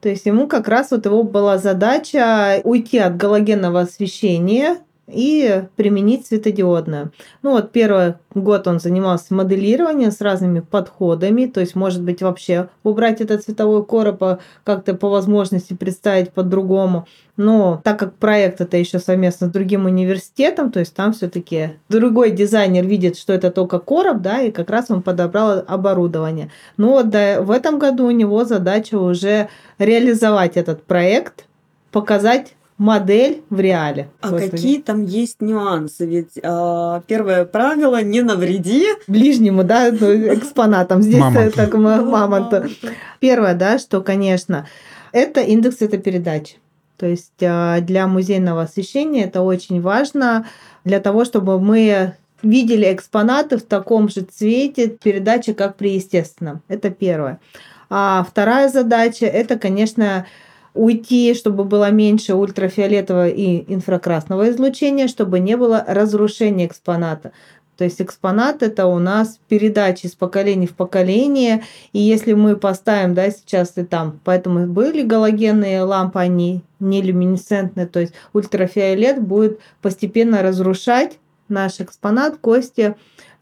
[0.01, 4.77] То есть ему как раз вот его была задача уйти от галогенного освещения
[5.07, 7.11] и применить светодиодное.
[7.41, 12.69] Ну вот первый год он занимался моделированием с разными подходами, то есть может быть вообще
[12.83, 17.07] убрать этот цветовой короб, а как-то по возможности представить по-другому.
[17.37, 22.31] Но так как проект это еще совместно с другим университетом, то есть там все-таки другой
[22.31, 26.51] дизайнер видит, что это только короб, да, и как раз он подобрал оборудование.
[26.75, 31.45] Ну вот да, в этом году у него задача уже реализовать этот проект,
[31.91, 34.09] показать модель в реале.
[34.21, 34.51] А Господи.
[34.51, 36.05] какие там есть нюансы?
[36.05, 41.01] Ведь э, первое правило не навреди ближнему, да, экспонатам.
[41.01, 41.55] Здесь мамонту.
[41.55, 42.63] так мамонту.
[43.19, 44.67] Первое, да, что, конечно,
[45.11, 46.57] это индекс цветопередачи.
[46.97, 50.47] То есть а, для музейного освещения это очень важно
[50.83, 56.61] для того, чтобы мы видели экспонаты в таком же цвете передачи, как при естественном.
[56.67, 57.39] Это первое.
[57.89, 60.25] А вторая задача– это, конечно,
[60.73, 67.31] уйти, чтобы было меньше ультрафиолетового и инфракрасного излучения, чтобы не было разрушения экспоната.
[67.77, 71.63] То есть экспонат это у нас передача из поколения в поколение.
[71.93, 77.85] И если мы поставим, да, сейчас и там, поэтому были галогенные лампы, они не люминесцентные,
[77.85, 82.95] то есть ультрафиолет будет постепенно разрушать наш экспонат, кости,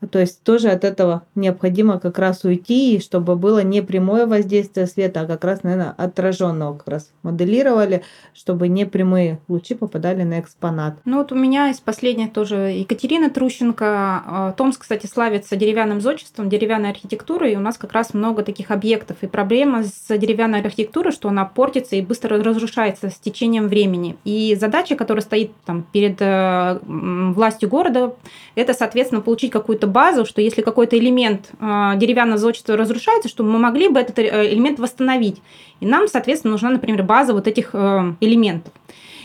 [0.09, 5.21] то есть тоже от этого необходимо как раз уйти, чтобы было не прямое воздействие света,
[5.21, 8.03] а как раз, наверное, отраженного как раз моделировали,
[8.33, 10.97] чтобы не прямые лучи попадали на экспонат.
[11.05, 13.85] Ну вот у меня из последних тоже Екатерина Трущенко.
[13.85, 18.71] А, Томск, кстати, славится деревянным зодчеством, деревянной архитектурой, и у нас как раз много таких
[18.71, 19.17] объектов.
[19.21, 24.17] И проблема с деревянной архитектурой, что она портится и быстро разрушается с течением времени.
[24.25, 28.15] И задача, которая стоит там перед э, властью города,
[28.55, 33.59] это, соответственно, получить какую-то базу, что если какой-то элемент э, деревянного зодчества разрушается, что мы
[33.59, 35.41] могли бы этот э, элемент восстановить.
[35.79, 38.73] И нам, соответственно, нужна, например, база вот этих э, элементов.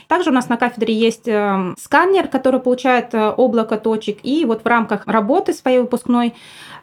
[0.09, 1.29] Также у нас на кафедре есть
[1.79, 4.19] сканер, который получает облако точек.
[4.25, 6.35] И вот в рамках работы своей выпускной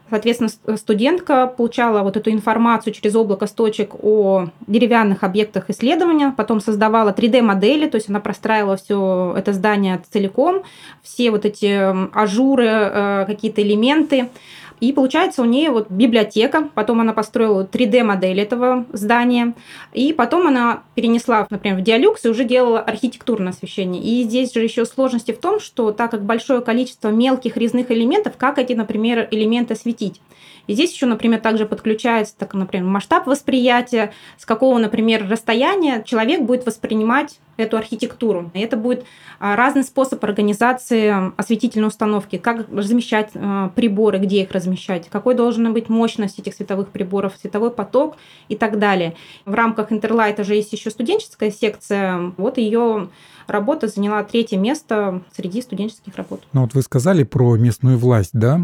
[0.09, 6.61] Соответственно, студентка получала вот эту информацию через облако с точек о деревянных объектах исследования, потом
[6.61, 10.63] создавала 3D-модели, то есть она простраивала все это здание целиком,
[11.03, 14.29] все вот эти ажуры, э, какие-то элементы.
[14.79, 19.53] И получается у нее вот библиотека, потом она построила 3D-модель этого здания,
[19.93, 24.03] и потом она перенесла, например, в Диалюкс и уже делала архитектурное освещение.
[24.03, 28.33] И здесь же еще сложности в том, что так как большое количество мелких резных элементов,
[28.37, 30.21] как эти, например, элементы осветить.
[30.67, 36.41] И здесь еще, например, также подключается, так, например, масштаб восприятия, с какого, например, расстояния человек
[36.41, 38.51] будет воспринимать эту архитектуру.
[38.53, 39.03] И это будет
[39.39, 45.71] а, разный способ организации осветительной установки, как размещать а, приборы, где их размещать, какой должна
[45.71, 49.15] быть мощность этих световых приборов, световой поток и так далее.
[49.45, 52.33] В рамках Интерлайта же есть еще студенческая секция.
[52.37, 53.09] Вот ее
[53.47, 56.43] работа заняла третье место среди студенческих работ.
[56.53, 58.59] Ну вот вы сказали про местную власть, да?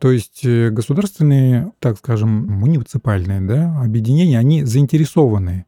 [0.00, 5.66] То есть э, государственные, так скажем, муниципальные да, объединения, они заинтересованы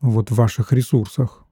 [0.00, 1.44] вот в ваших ресурсах,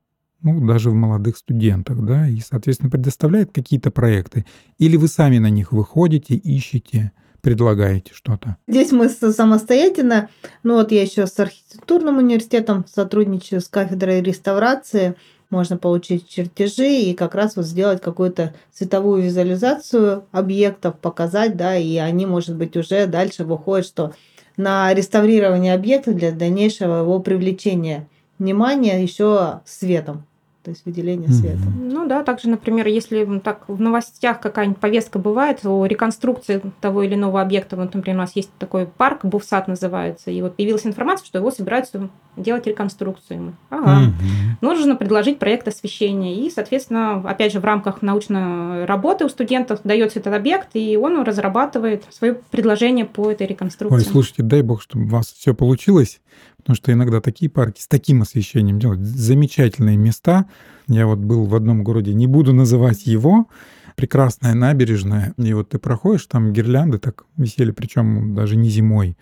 [0.42, 4.46] ну, даже в молодых студентах, да, и, соответственно, предоставляет какие-то проекты.
[4.78, 8.56] Или вы сами на них выходите, ищете, предлагаете что-то?
[8.66, 10.28] Здесь мы самостоятельно,
[10.62, 15.14] ну вот я еще с архитектурным университетом сотрудничаю с кафедрой реставрации,
[15.50, 21.96] можно получить чертежи и как раз вот сделать какую-то цветовую визуализацию объектов, показать, да, и
[21.96, 24.14] они, может быть, уже дальше выходят, что
[24.56, 28.08] на реставрирование объекта для дальнейшего его привлечения
[28.38, 30.24] внимания еще светом
[30.70, 31.56] то есть выделение света.
[31.56, 31.92] Mm-hmm.
[31.92, 37.14] Ну да, также, например, если так в новостях какая-нибудь повестка бывает о реконструкции того или
[37.14, 41.26] иного объекта, вот, например, у нас есть такой парк, Буфсад называется, и вот появилась информация,
[41.26, 43.56] что его собираются делать реконструкцию.
[43.68, 44.02] Ага.
[44.02, 44.56] Mm-hmm.
[44.60, 50.20] Нужно предложить проект освещения, и, соответственно, опять же, в рамках научной работы у студентов дается
[50.20, 53.96] этот объект, и он разрабатывает свое предложение по этой реконструкции.
[53.96, 56.20] Ой, слушайте, дай бог, чтобы у вас все получилось.
[56.60, 59.00] Потому что иногда такие парки с таким освещением делают.
[59.00, 60.46] Замечательные места.
[60.88, 63.48] Я вот был в одном городе, не буду называть его,
[63.96, 65.34] прекрасная набережная.
[65.36, 69.16] И вот ты проходишь, там гирлянды так висели, причем даже не зимой.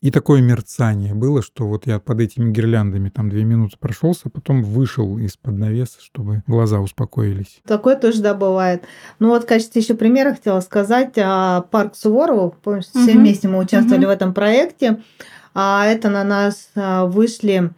[0.00, 4.62] И такое мерцание было, что вот я под этими гирляндами там две минуты прошелся, потом
[4.62, 7.60] вышел из-под навеса, чтобы глаза успокоились.
[7.66, 8.84] Такое тоже, да, бывает.
[9.18, 13.18] Ну вот в качестве еще примера хотела сказать, а, парк Суворова, помнишь, все угу.
[13.18, 14.12] вместе мы участвовали угу.
[14.12, 15.00] в этом проекте
[15.60, 17.70] а это на нас а, вышли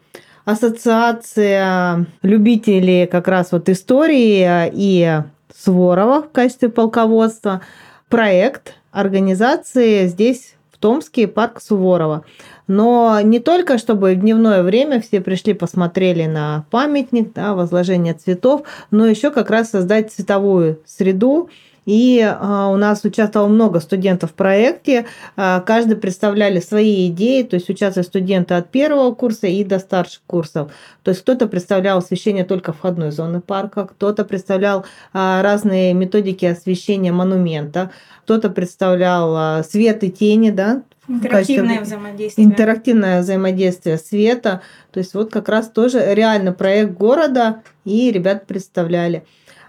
[0.45, 5.23] ассоциация любителей как раз вот истории и
[5.57, 7.63] Сворова в качестве полководства,
[8.11, 12.25] проект организации здесь Томске парк Суворова.
[12.67, 18.63] Но не только, чтобы в дневное время все пришли, посмотрели на памятник, да, возложение цветов,
[18.91, 21.51] но еще как раз создать цветовую среду,
[21.87, 25.07] и а, у нас участвовало много студентов в проекте.
[25.37, 30.23] А, каждый представляли свои идеи, то есть участвовали студенты от первого курса и до старших
[30.27, 30.71] курсов.
[31.03, 37.13] То есть кто-то представлял освещение только входной зоны парка, кто-то представлял а, разные методики освещения
[37.13, 37.91] монумента,
[38.25, 42.47] кто-то представлял свет и тени, да, Интерактивное взаимодействие.
[42.47, 44.63] Интерактивное взаимодействие света.
[44.93, 49.25] То есть вот как раз тоже реально проект города, и ребят представляли.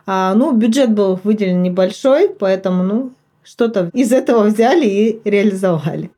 [0.06, 3.12] А, ну, бюджет был выделен небольшой, поэтому, ну,
[3.44, 6.12] что-то из этого взяли и реализовали.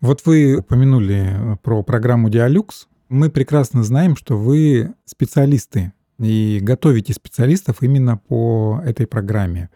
[0.00, 2.86] Вот вы упомянули про программу Диалюкс.
[3.08, 9.70] Мы прекрасно знаем, что вы специалисты и готовите специалистов именно по этой программе.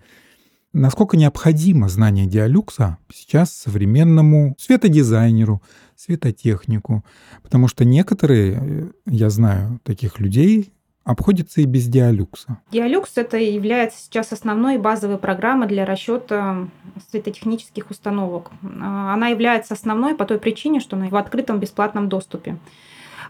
[0.72, 5.62] Насколько необходимо знание диалюкса сейчас современному светодизайнеру,
[5.96, 7.04] светотехнику?
[7.42, 10.72] Потому что некоторые, э, я знаю таких людей,
[11.04, 12.58] обходится и без диалюкса.
[12.70, 16.68] Диалюкс это является сейчас основной базовой программой для расчета
[17.10, 18.50] светотехнических установок.
[18.80, 22.56] А, она является основной по той причине, что она в открытом бесплатном доступе.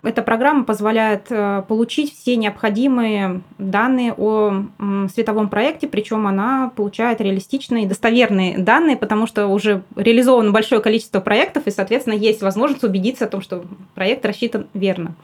[0.03, 4.65] Эта программа позволяет э, получить все необходимые данные о
[5.13, 11.69] световом проекте, причем она получает реалистичные, достоверные данные, потому что уже реализовано большое количество проектов,
[11.69, 15.15] и, соответственно, есть возможность убедиться о том, что проект рассчитан верно.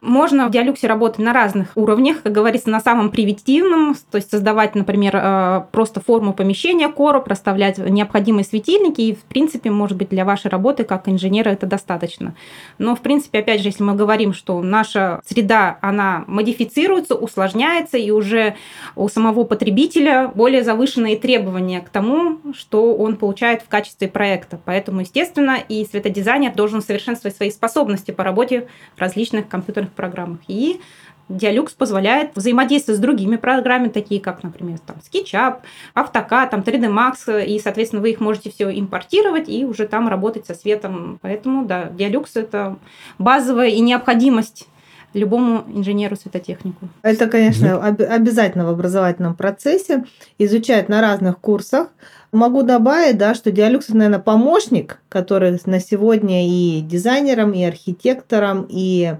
[0.00, 4.74] Можно в диалюксе работать на разных уровнях, как говорится, на самом примитивном, то есть создавать,
[4.74, 10.24] например, э, просто форму помещения короб, расставлять необходимые светильники, и, в принципе, может быть, для
[10.24, 12.34] вашей работы как инженера это достаточно.
[12.78, 18.10] Но, в принципе, опять же, если мы говорим, что наша среда, она модифицируется, усложняется, и
[18.10, 18.56] уже
[18.94, 24.58] у самого потребителя более завышенные требования к тому, что он получает в качестве проекта.
[24.64, 30.40] Поэтому, естественно, и светодизайнер должен совершенствовать свои способности по работе в различных компьютерных компьютерных программах.
[30.48, 30.80] И
[31.28, 35.56] Диалюкс позволяет взаимодействовать с другими программами, такие как, например, там, SketchUp,
[35.94, 40.46] AutoCAD, там, 3D Max, и, соответственно, вы их можете все импортировать и уже там работать
[40.46, 41.18] со светом.
[41.22, 42.76] Поэтому, да, Диалюкс– это
[43.18, 44.68] базовая и необходимость
[45.14, 46.88] любому инженеру-светотехнику.
[47.02, 50.04] Это, конечно, об- обязательно в образовательном процессе,
[50.38, 51.88] изучать на разных курсах.
[52.32, 59.14] Могу добавить, да, что Диалюкс, наверное, помощник, который на сегодня и дизайнерам, и архитекторам, и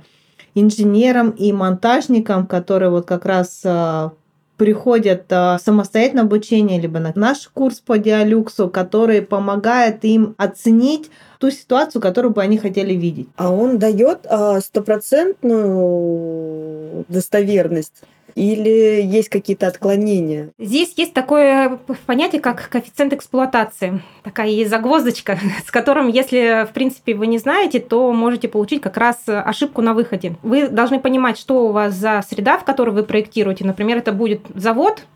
[0.57, 4.13] инженерам и монтажникам, которые вот как раз а,
[4.57, 11.51] приходят а, самостоятельно обучение, либо на наш курс по диалюксу, который помогает им оценить ту
[11.51, 13.29] ситуацию, которую бы они хотели видеть.
[13.37, 18.03] А он дает а, стопроцентную достоверность
[18.37, 20.51] или есть какие-то отклонения?
[20.59, 24.03] Здесь есть такое понятие, как коэффициент эксплуатации.
[24.23, 28.99] Такая есть загвоздочка, с которым, если, в принципе, вы не знаете, то можете получить как
[28.99, 30.37] раз ошибку на выходе.
[30.43, 33.65] Вы должны понимать, что у вас за среда, в которой вы проектируете.
[33.65, 35.07] Например, это будет завод,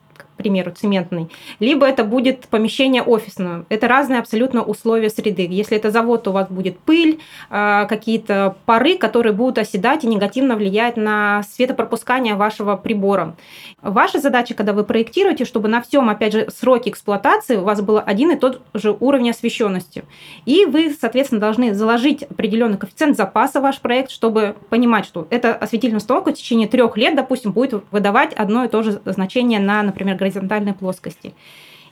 [0.40, 3.64] примеру, цементный, либо это будет помещение офисное.
[3.68, 5.46] Это разные абсолютно условия среды.
[5.48, 10.06] Если это завод, то у вас будет пыль, а, какие-то пары, которые будут оседать и
[10.06, 13.36] негативно влиять на светопропускание вашего прибора.
[13.82, 18.00] Ваша задача, когда вы проектируете, чтобы на всем, опять же, сроке эксплуатации у вас был
[18.04, 20.04] один и тот же уровень освещенности.
[20.46, 25.54] И вы, соответственно, должны заложить определенный коэффициент запаса в ваш проект, чтобы понимать, что эта
[25.54, 29.82] осветительная установка в течение трех лет, допустим, будет выдавать одно и то же значение на,
[29.82, 31.34] например, горизонтальной плоскости.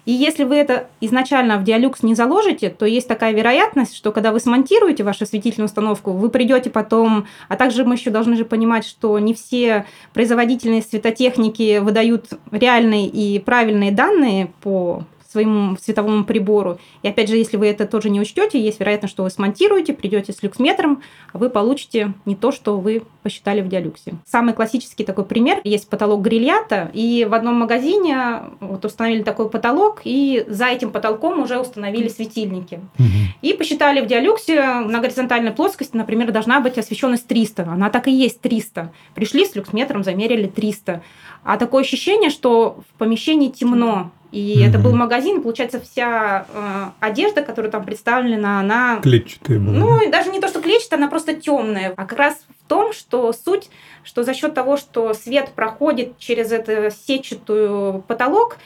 [0.04, 4.32] И если вы это изначально в диалюкс не заложите, то есть такая вероятность, что когда
[4.32, 8.86] вы смонтируете вашу осветительную установку, вы придете потом, а также мы еще должны же понимать,
[8.86, 16.78] что не все производительные светотехники выдают реальные и правильные данные по своему световому прибору.
[17.02, 20.32] И опять же, если вы это тоже не учтете, есть вероятность, что вы смонтируете, придете
[20.32, 24.14] с люксметром, а вы получите не то, что вы посчитали в диалюксе.
[24.26, 25.60] Самый классический такой пример.
[25.64, 31.40] Есть потолок грильята, и в одном магазине вот установили такой потолок, и за этим потолком
[31.40, 32.80] уже установили светильники.
[32.98, 33.06] Угу.
[33.42, 37.64] И посчитали в диалюксе на горизонтальной плоскости, например, должна быть освещенность 300.
[37.64, 38.92] Она так и есть 300.
[39.14, 41.02] Пришли с люксметром, замерили 300.
[41.44, 44.68] А такое ощущение, что в помещении темно, и mm-hmm.
[44.68, 49.00] это был магазин, получается, вся э, одежда, которая там представлена, она...
[49.00, 49.72] Клетчатая была.
[49.72, 51.94] Ну, даже не то, что клетчатая, она просто темная.
[51.96, 53.70] А как раз в том, что суть,
[54.04, 58.58] что за счет того, что свет проходит через эту сетчатую потолок,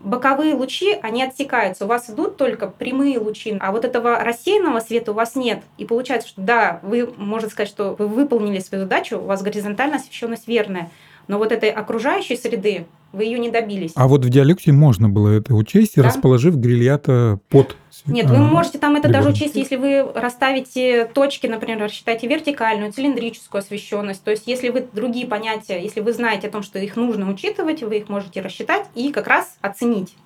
[0.00, 1.84] боковые лучи, они отсекаются.
[1.84, 5.62] У вас идут только прямые лучи, а вот этого рассеянного света у вас нет.
[5.78, 9.98] И получается, что да, вы, можно сказать, что вы выполнили свою задачу, у вас горизонтальная
[9.98, 10.90] освещенность верная.
[11.28, 13.92] Но вот этой окружающей среды вы ее не добились.
[13.94, 16.02] А вот в диалюкте можно было это учесть, да?
[16.02, 21.78] расположив грильята под нет, вы можете там это даже учесть, если вы расставите точки, например,
[21.78, 24.24] рассчитаете вертикальную, цилиндрическую освещенность.
[24.24, 27.82] То есть, если вы другие понятия, если вы знаете о том, что их нужно учитывать,
[27.82, 30.16] вы их можете рассчитать и как раз оценить.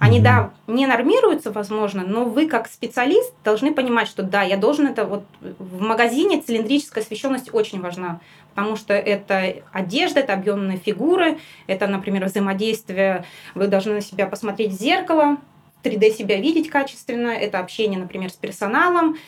[0.00, 0.22] Они, mm-hmm.
[0.22, 5.04] да, не нормируются, возможно, но вы как специалист должны понимать, что да, я должен это
[5.04, 8.18] вот в магазине цилиндрическая освещенность очень важна,
[8.54, 14.72] потому что это одежда, это объемные фигуры, это, например, взаимодействие, вы должны на себя посмотреть
[14.72, 15.36] в зеркало,
[15.82, 19.18] 3D себя видеть качественно, это общение, например, с персоналом,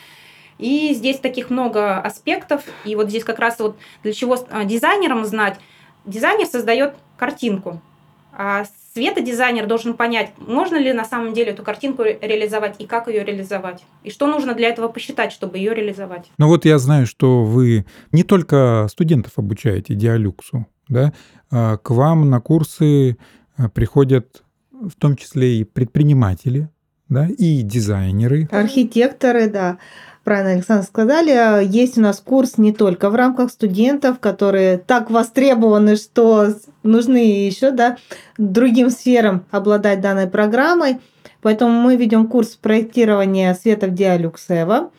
[0.57, 2.63] и здесь таких много аспектов.
[2.83, 5.59] И вот здесь как раз вот для чего а, дизайнерам знать.
[6.05, 7.79] Дизайнер создает картинку,
[8.93, 13.83] светодизайнер должен понять, можно ли на самом деле эту картинку реализовать и как ее реализовать.
[14.03, 16.31] И что нужно для этого посчитать, чтобы ее реализовать.
[16.37, 21.13] Ну вот я знаю, что вы не только студентов обучаете диалюксу, да,
[21.51, 23.17] а к вам на курсы
[23.57, 26.69] а, приходят в том числе и предприниматели,
[27.09, 28.47] да, и дизайнеры.
[28.51, 29.77] Архитекторы, да
[30.23, 35.95] правильно Александр сказали, есть у нас курс не только в рамках студентов, которые так востребованы,
[35.95, 37.97] что нужны еще да,
[38.37, 40.99] другим сферам обладать данной программой.
[41.41, 44.91] Поэтому мы ведем курс проектирования света в Диалюкс Эва.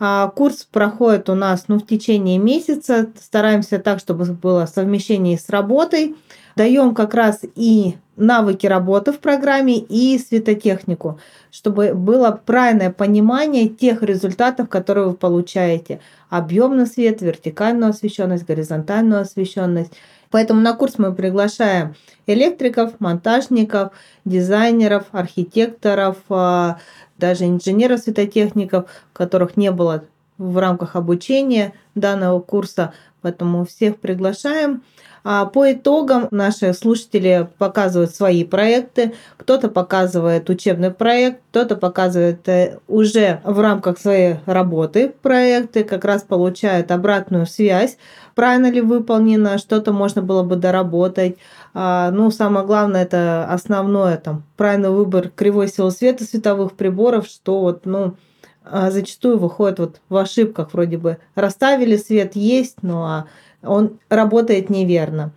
[0.00, 3.10] А, курс проходит у нас ну, в течение месяца.
[3.20, 6.16] Стараемся так, чтобы было совмещение с работой.
[6.56, 11.18] Даем как раз и навыки работы в программе и светотехнику,
[11.50, 16.00] чтобы было правильное понимание тех результатов, которые вы получаете.
[16.30, 19.92] Объемный свет, вертикальную освещенность, горизонтальную освещенность.
[20.30, 21.94] Поэтому на курс мы приглашаем
[22.26, 23.92] электриков, монтажников,
[24.24, 26.78] дизайнеров, архитекторов, а,
[27.18, 30.04] даже инженеров-светотехников, которых не было
[30.38, 32.92] в рамках обучения данного курса.
[33.24, 34.82] Поэтому всех приглашаем.
[35.26, 39.14] А по итогам наши слушатели показывают свои проекты.
[39.38, 46.22] Кто-то показывает учебный проект, кто-то показывает э, уже в рамках своей работы проекты, как раз
[46.22, 47.96] получает обратную связь,
[48.34, 51.38] правильно ли выполнено, что-то можно было бы доработать.
[51.72, 57.60] А, ну, самое главное, это основное, там, правильный выбор кривой силы света световых приборов, что
[57.60, 58.16] вот, ну,
[58.64, 63.26] зачастую выходит вот в ошибках, вроде бы расставили свет есть, но а
[63.62, 65.32] он работает неверно.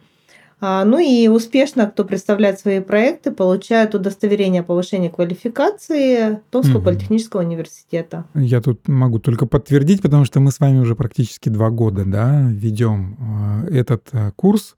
[0.60, 6.86] А, ну и успешно, кто представляет свои проекты, получает удостоверение о повышении квалификации Томского угу.
[6.86, 8.26] политехнического университета.
[8.34, 12.48] Я тут могу только подтвердить, потому что мы с вами уже практически два года да,
[12.50, 14.76] ведем а, этот а, курс.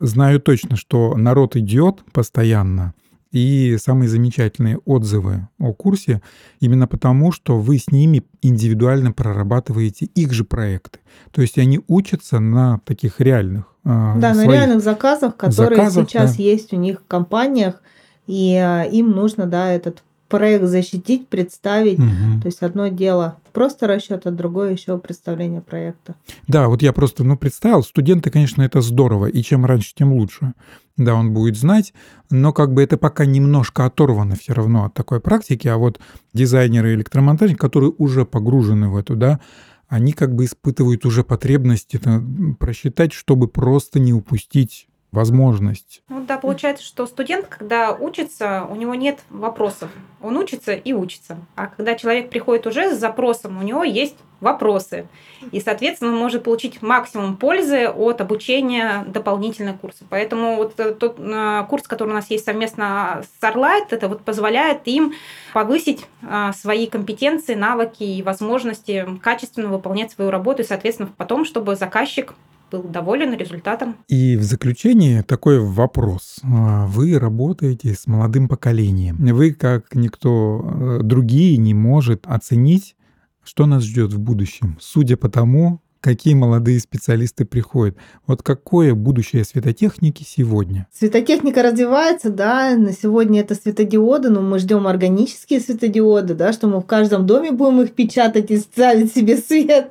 [0.00, 2.94] Знаю точно, что народ идет постоянно,
[3.32, 6.20] и самые замечательные отзывы о курсе
[6.60, 10.98] именно потому, что вы с ними индивидуально прорабатываете их же проекты.
[11.30, 16.36] То есть они учатся на таких реальных а, Да, на реальных заказах, которые заказах, сейчас
[16.36, 16.42] да.
[16.42, 17.82] есть у них в компаниях,
[18.26, 21.98] и а, им нужно, да, этот проект защитить, представить.
[21.98, 22.40] Угу.
[22.42, 26.14] То есть одно дело просто расчет, а другое еще представление проекта.
[26.46, 30.54] Да, вот я просто ну, представил, студенты, конечно, это здорово, и чем раньше, тем лучше.
[31.00, 31.94] Да, он будет знать,
[32.28, 35.98] но как бы это пока немножко оторвано все равно от такой практики, а вот
[36.34, 39.40] дизайнеры и электромонтажники, которые уже погружены в эту, да,
[39.88, 42.22] они как бы испытывают уже потребность это
[42.58, 46.02] просчитать, чтобы просто не упустить возможность.
[46.08, 49.90] Ну да, получается, что студент, когда учится, у него нет вопросов.
[50.22, 51.38] Он учится и учится.
[51.56, 55.06] А когда человек приходит уже с запросом, у него есть вопросы.
[55.52, 60.06] И, соответственно, он может получить максимум пользы от обучения дополнительных курсов.
[60.08, 64.86] Поэтому вот тот э, курс, который у нас есть совместно с Arlight, это вот позволяет
[64.86, 65.12] им
[65.52, 71.76] повысить э, свои компетенции, навыки и возможности качественно выполнять свою работу и, соответственно, потом, чтобы
[71.76, 72.34] заказчик
[72.70, 73.96] был доволен результатом.
[74.08, 76.38] И в заключение такой вопрос.
[76.42, 79.16] А, вы работаете с молодым поколением.
[79.16, 82.96] Вы, как никто э, другие, не может оценить,
[83.42, 87.96] что нас ждет в будущем, судя по тому, какие молодые специалисты приходят.
[88.26, 90.86] Вот какое будущее светотехники сегодня?
[90.92, 96.80] Светотехника развивается, да, на сегодня это светодиоды, но мы ждем органические светодиоды, да, что мы
[96.80, 99.90] в каждом доме будем их печатать и ставить себе свет.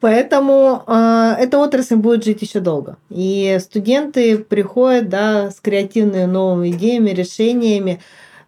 [0.00, 2.96] Поэтому э, эта отрасль будет жить еще долго.
[3.10, 8.00] И студенты приходят да, с креативными новыми идеями, решениями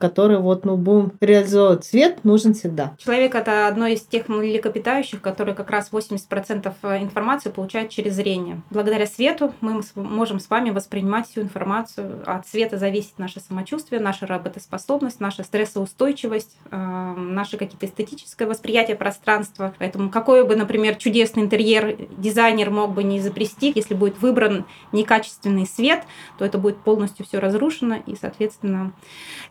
[0.03, 1.85] который вот, ну, будем реализовывать.
[1.85, 2.97] Свет нужен всегда.
[2.99, 8.63] Человек– это одно из тех млекопитающих, которые как раз 80% информации получают через зрение.
[8.71, 12.21] Благодаря свету мы можем с вами воспринимать всю информацию.
[12.27, 19.73] От света зависит наше самочувствие, наша работоспособность, наша стрессоустойчивость, э, наше какие-то эстетическое восприятие пространства.
[19.79, 25.65] Поэтому какой бы, например, чудесный интерьер дизайнер мог бы не изобрести, если будет выбран некачественный
[25.65, 26.03] свет,
[26.39, 28.93] то это будет полностью все разрушено, и, соответственно,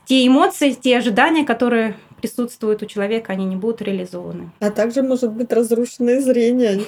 [0.03, 4.51] те эмоции, эмоции, те ожидания, которые присутствуют у человека, они не будут реализованы.
[4.59, 6.81] А также может быть разрушенное зрение.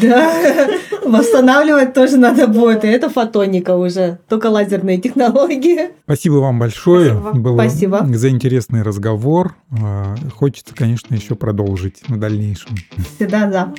[0.00, 0.68] Да,
[1.04, 2.84] восстанавливать тоже надо будет.
[2.84, 5.90] И это фотоника уже, только лазерные технологии.
[6.04, 7.20] Спасибо вам большое.
[7.54, 8.06] Спасибо.
[8.14, 9.56] За интересный разговор.
[9.72, 12.76] А, хочется, конечно, еще продолжить в дальнейшем.
[13.16, 13.74] Всегда да.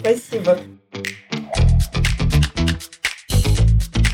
[0.00, 0.58] Спасибо.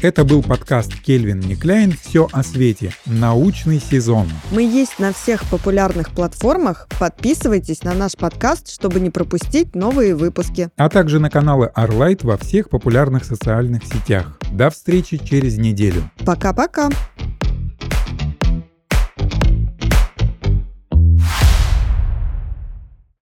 [0.05, 2.93] Это был подкаст Кельвин Никляйн «Все о свете.
[3.07, 4.29] Научный сезон».
[4.51, 6.89] Мы есть на всех популярных платформах.
[7.01, 10.69] Подписывайтесь на наш подкаст, чтобы не пропустить новые выпуски.
[10.77, 14.39] А также на каналы Arlight во всех популярных социальных сетях.
[14.53, 16.11] До встречи через неделю.
[16.27, 16.91] Пока-пока.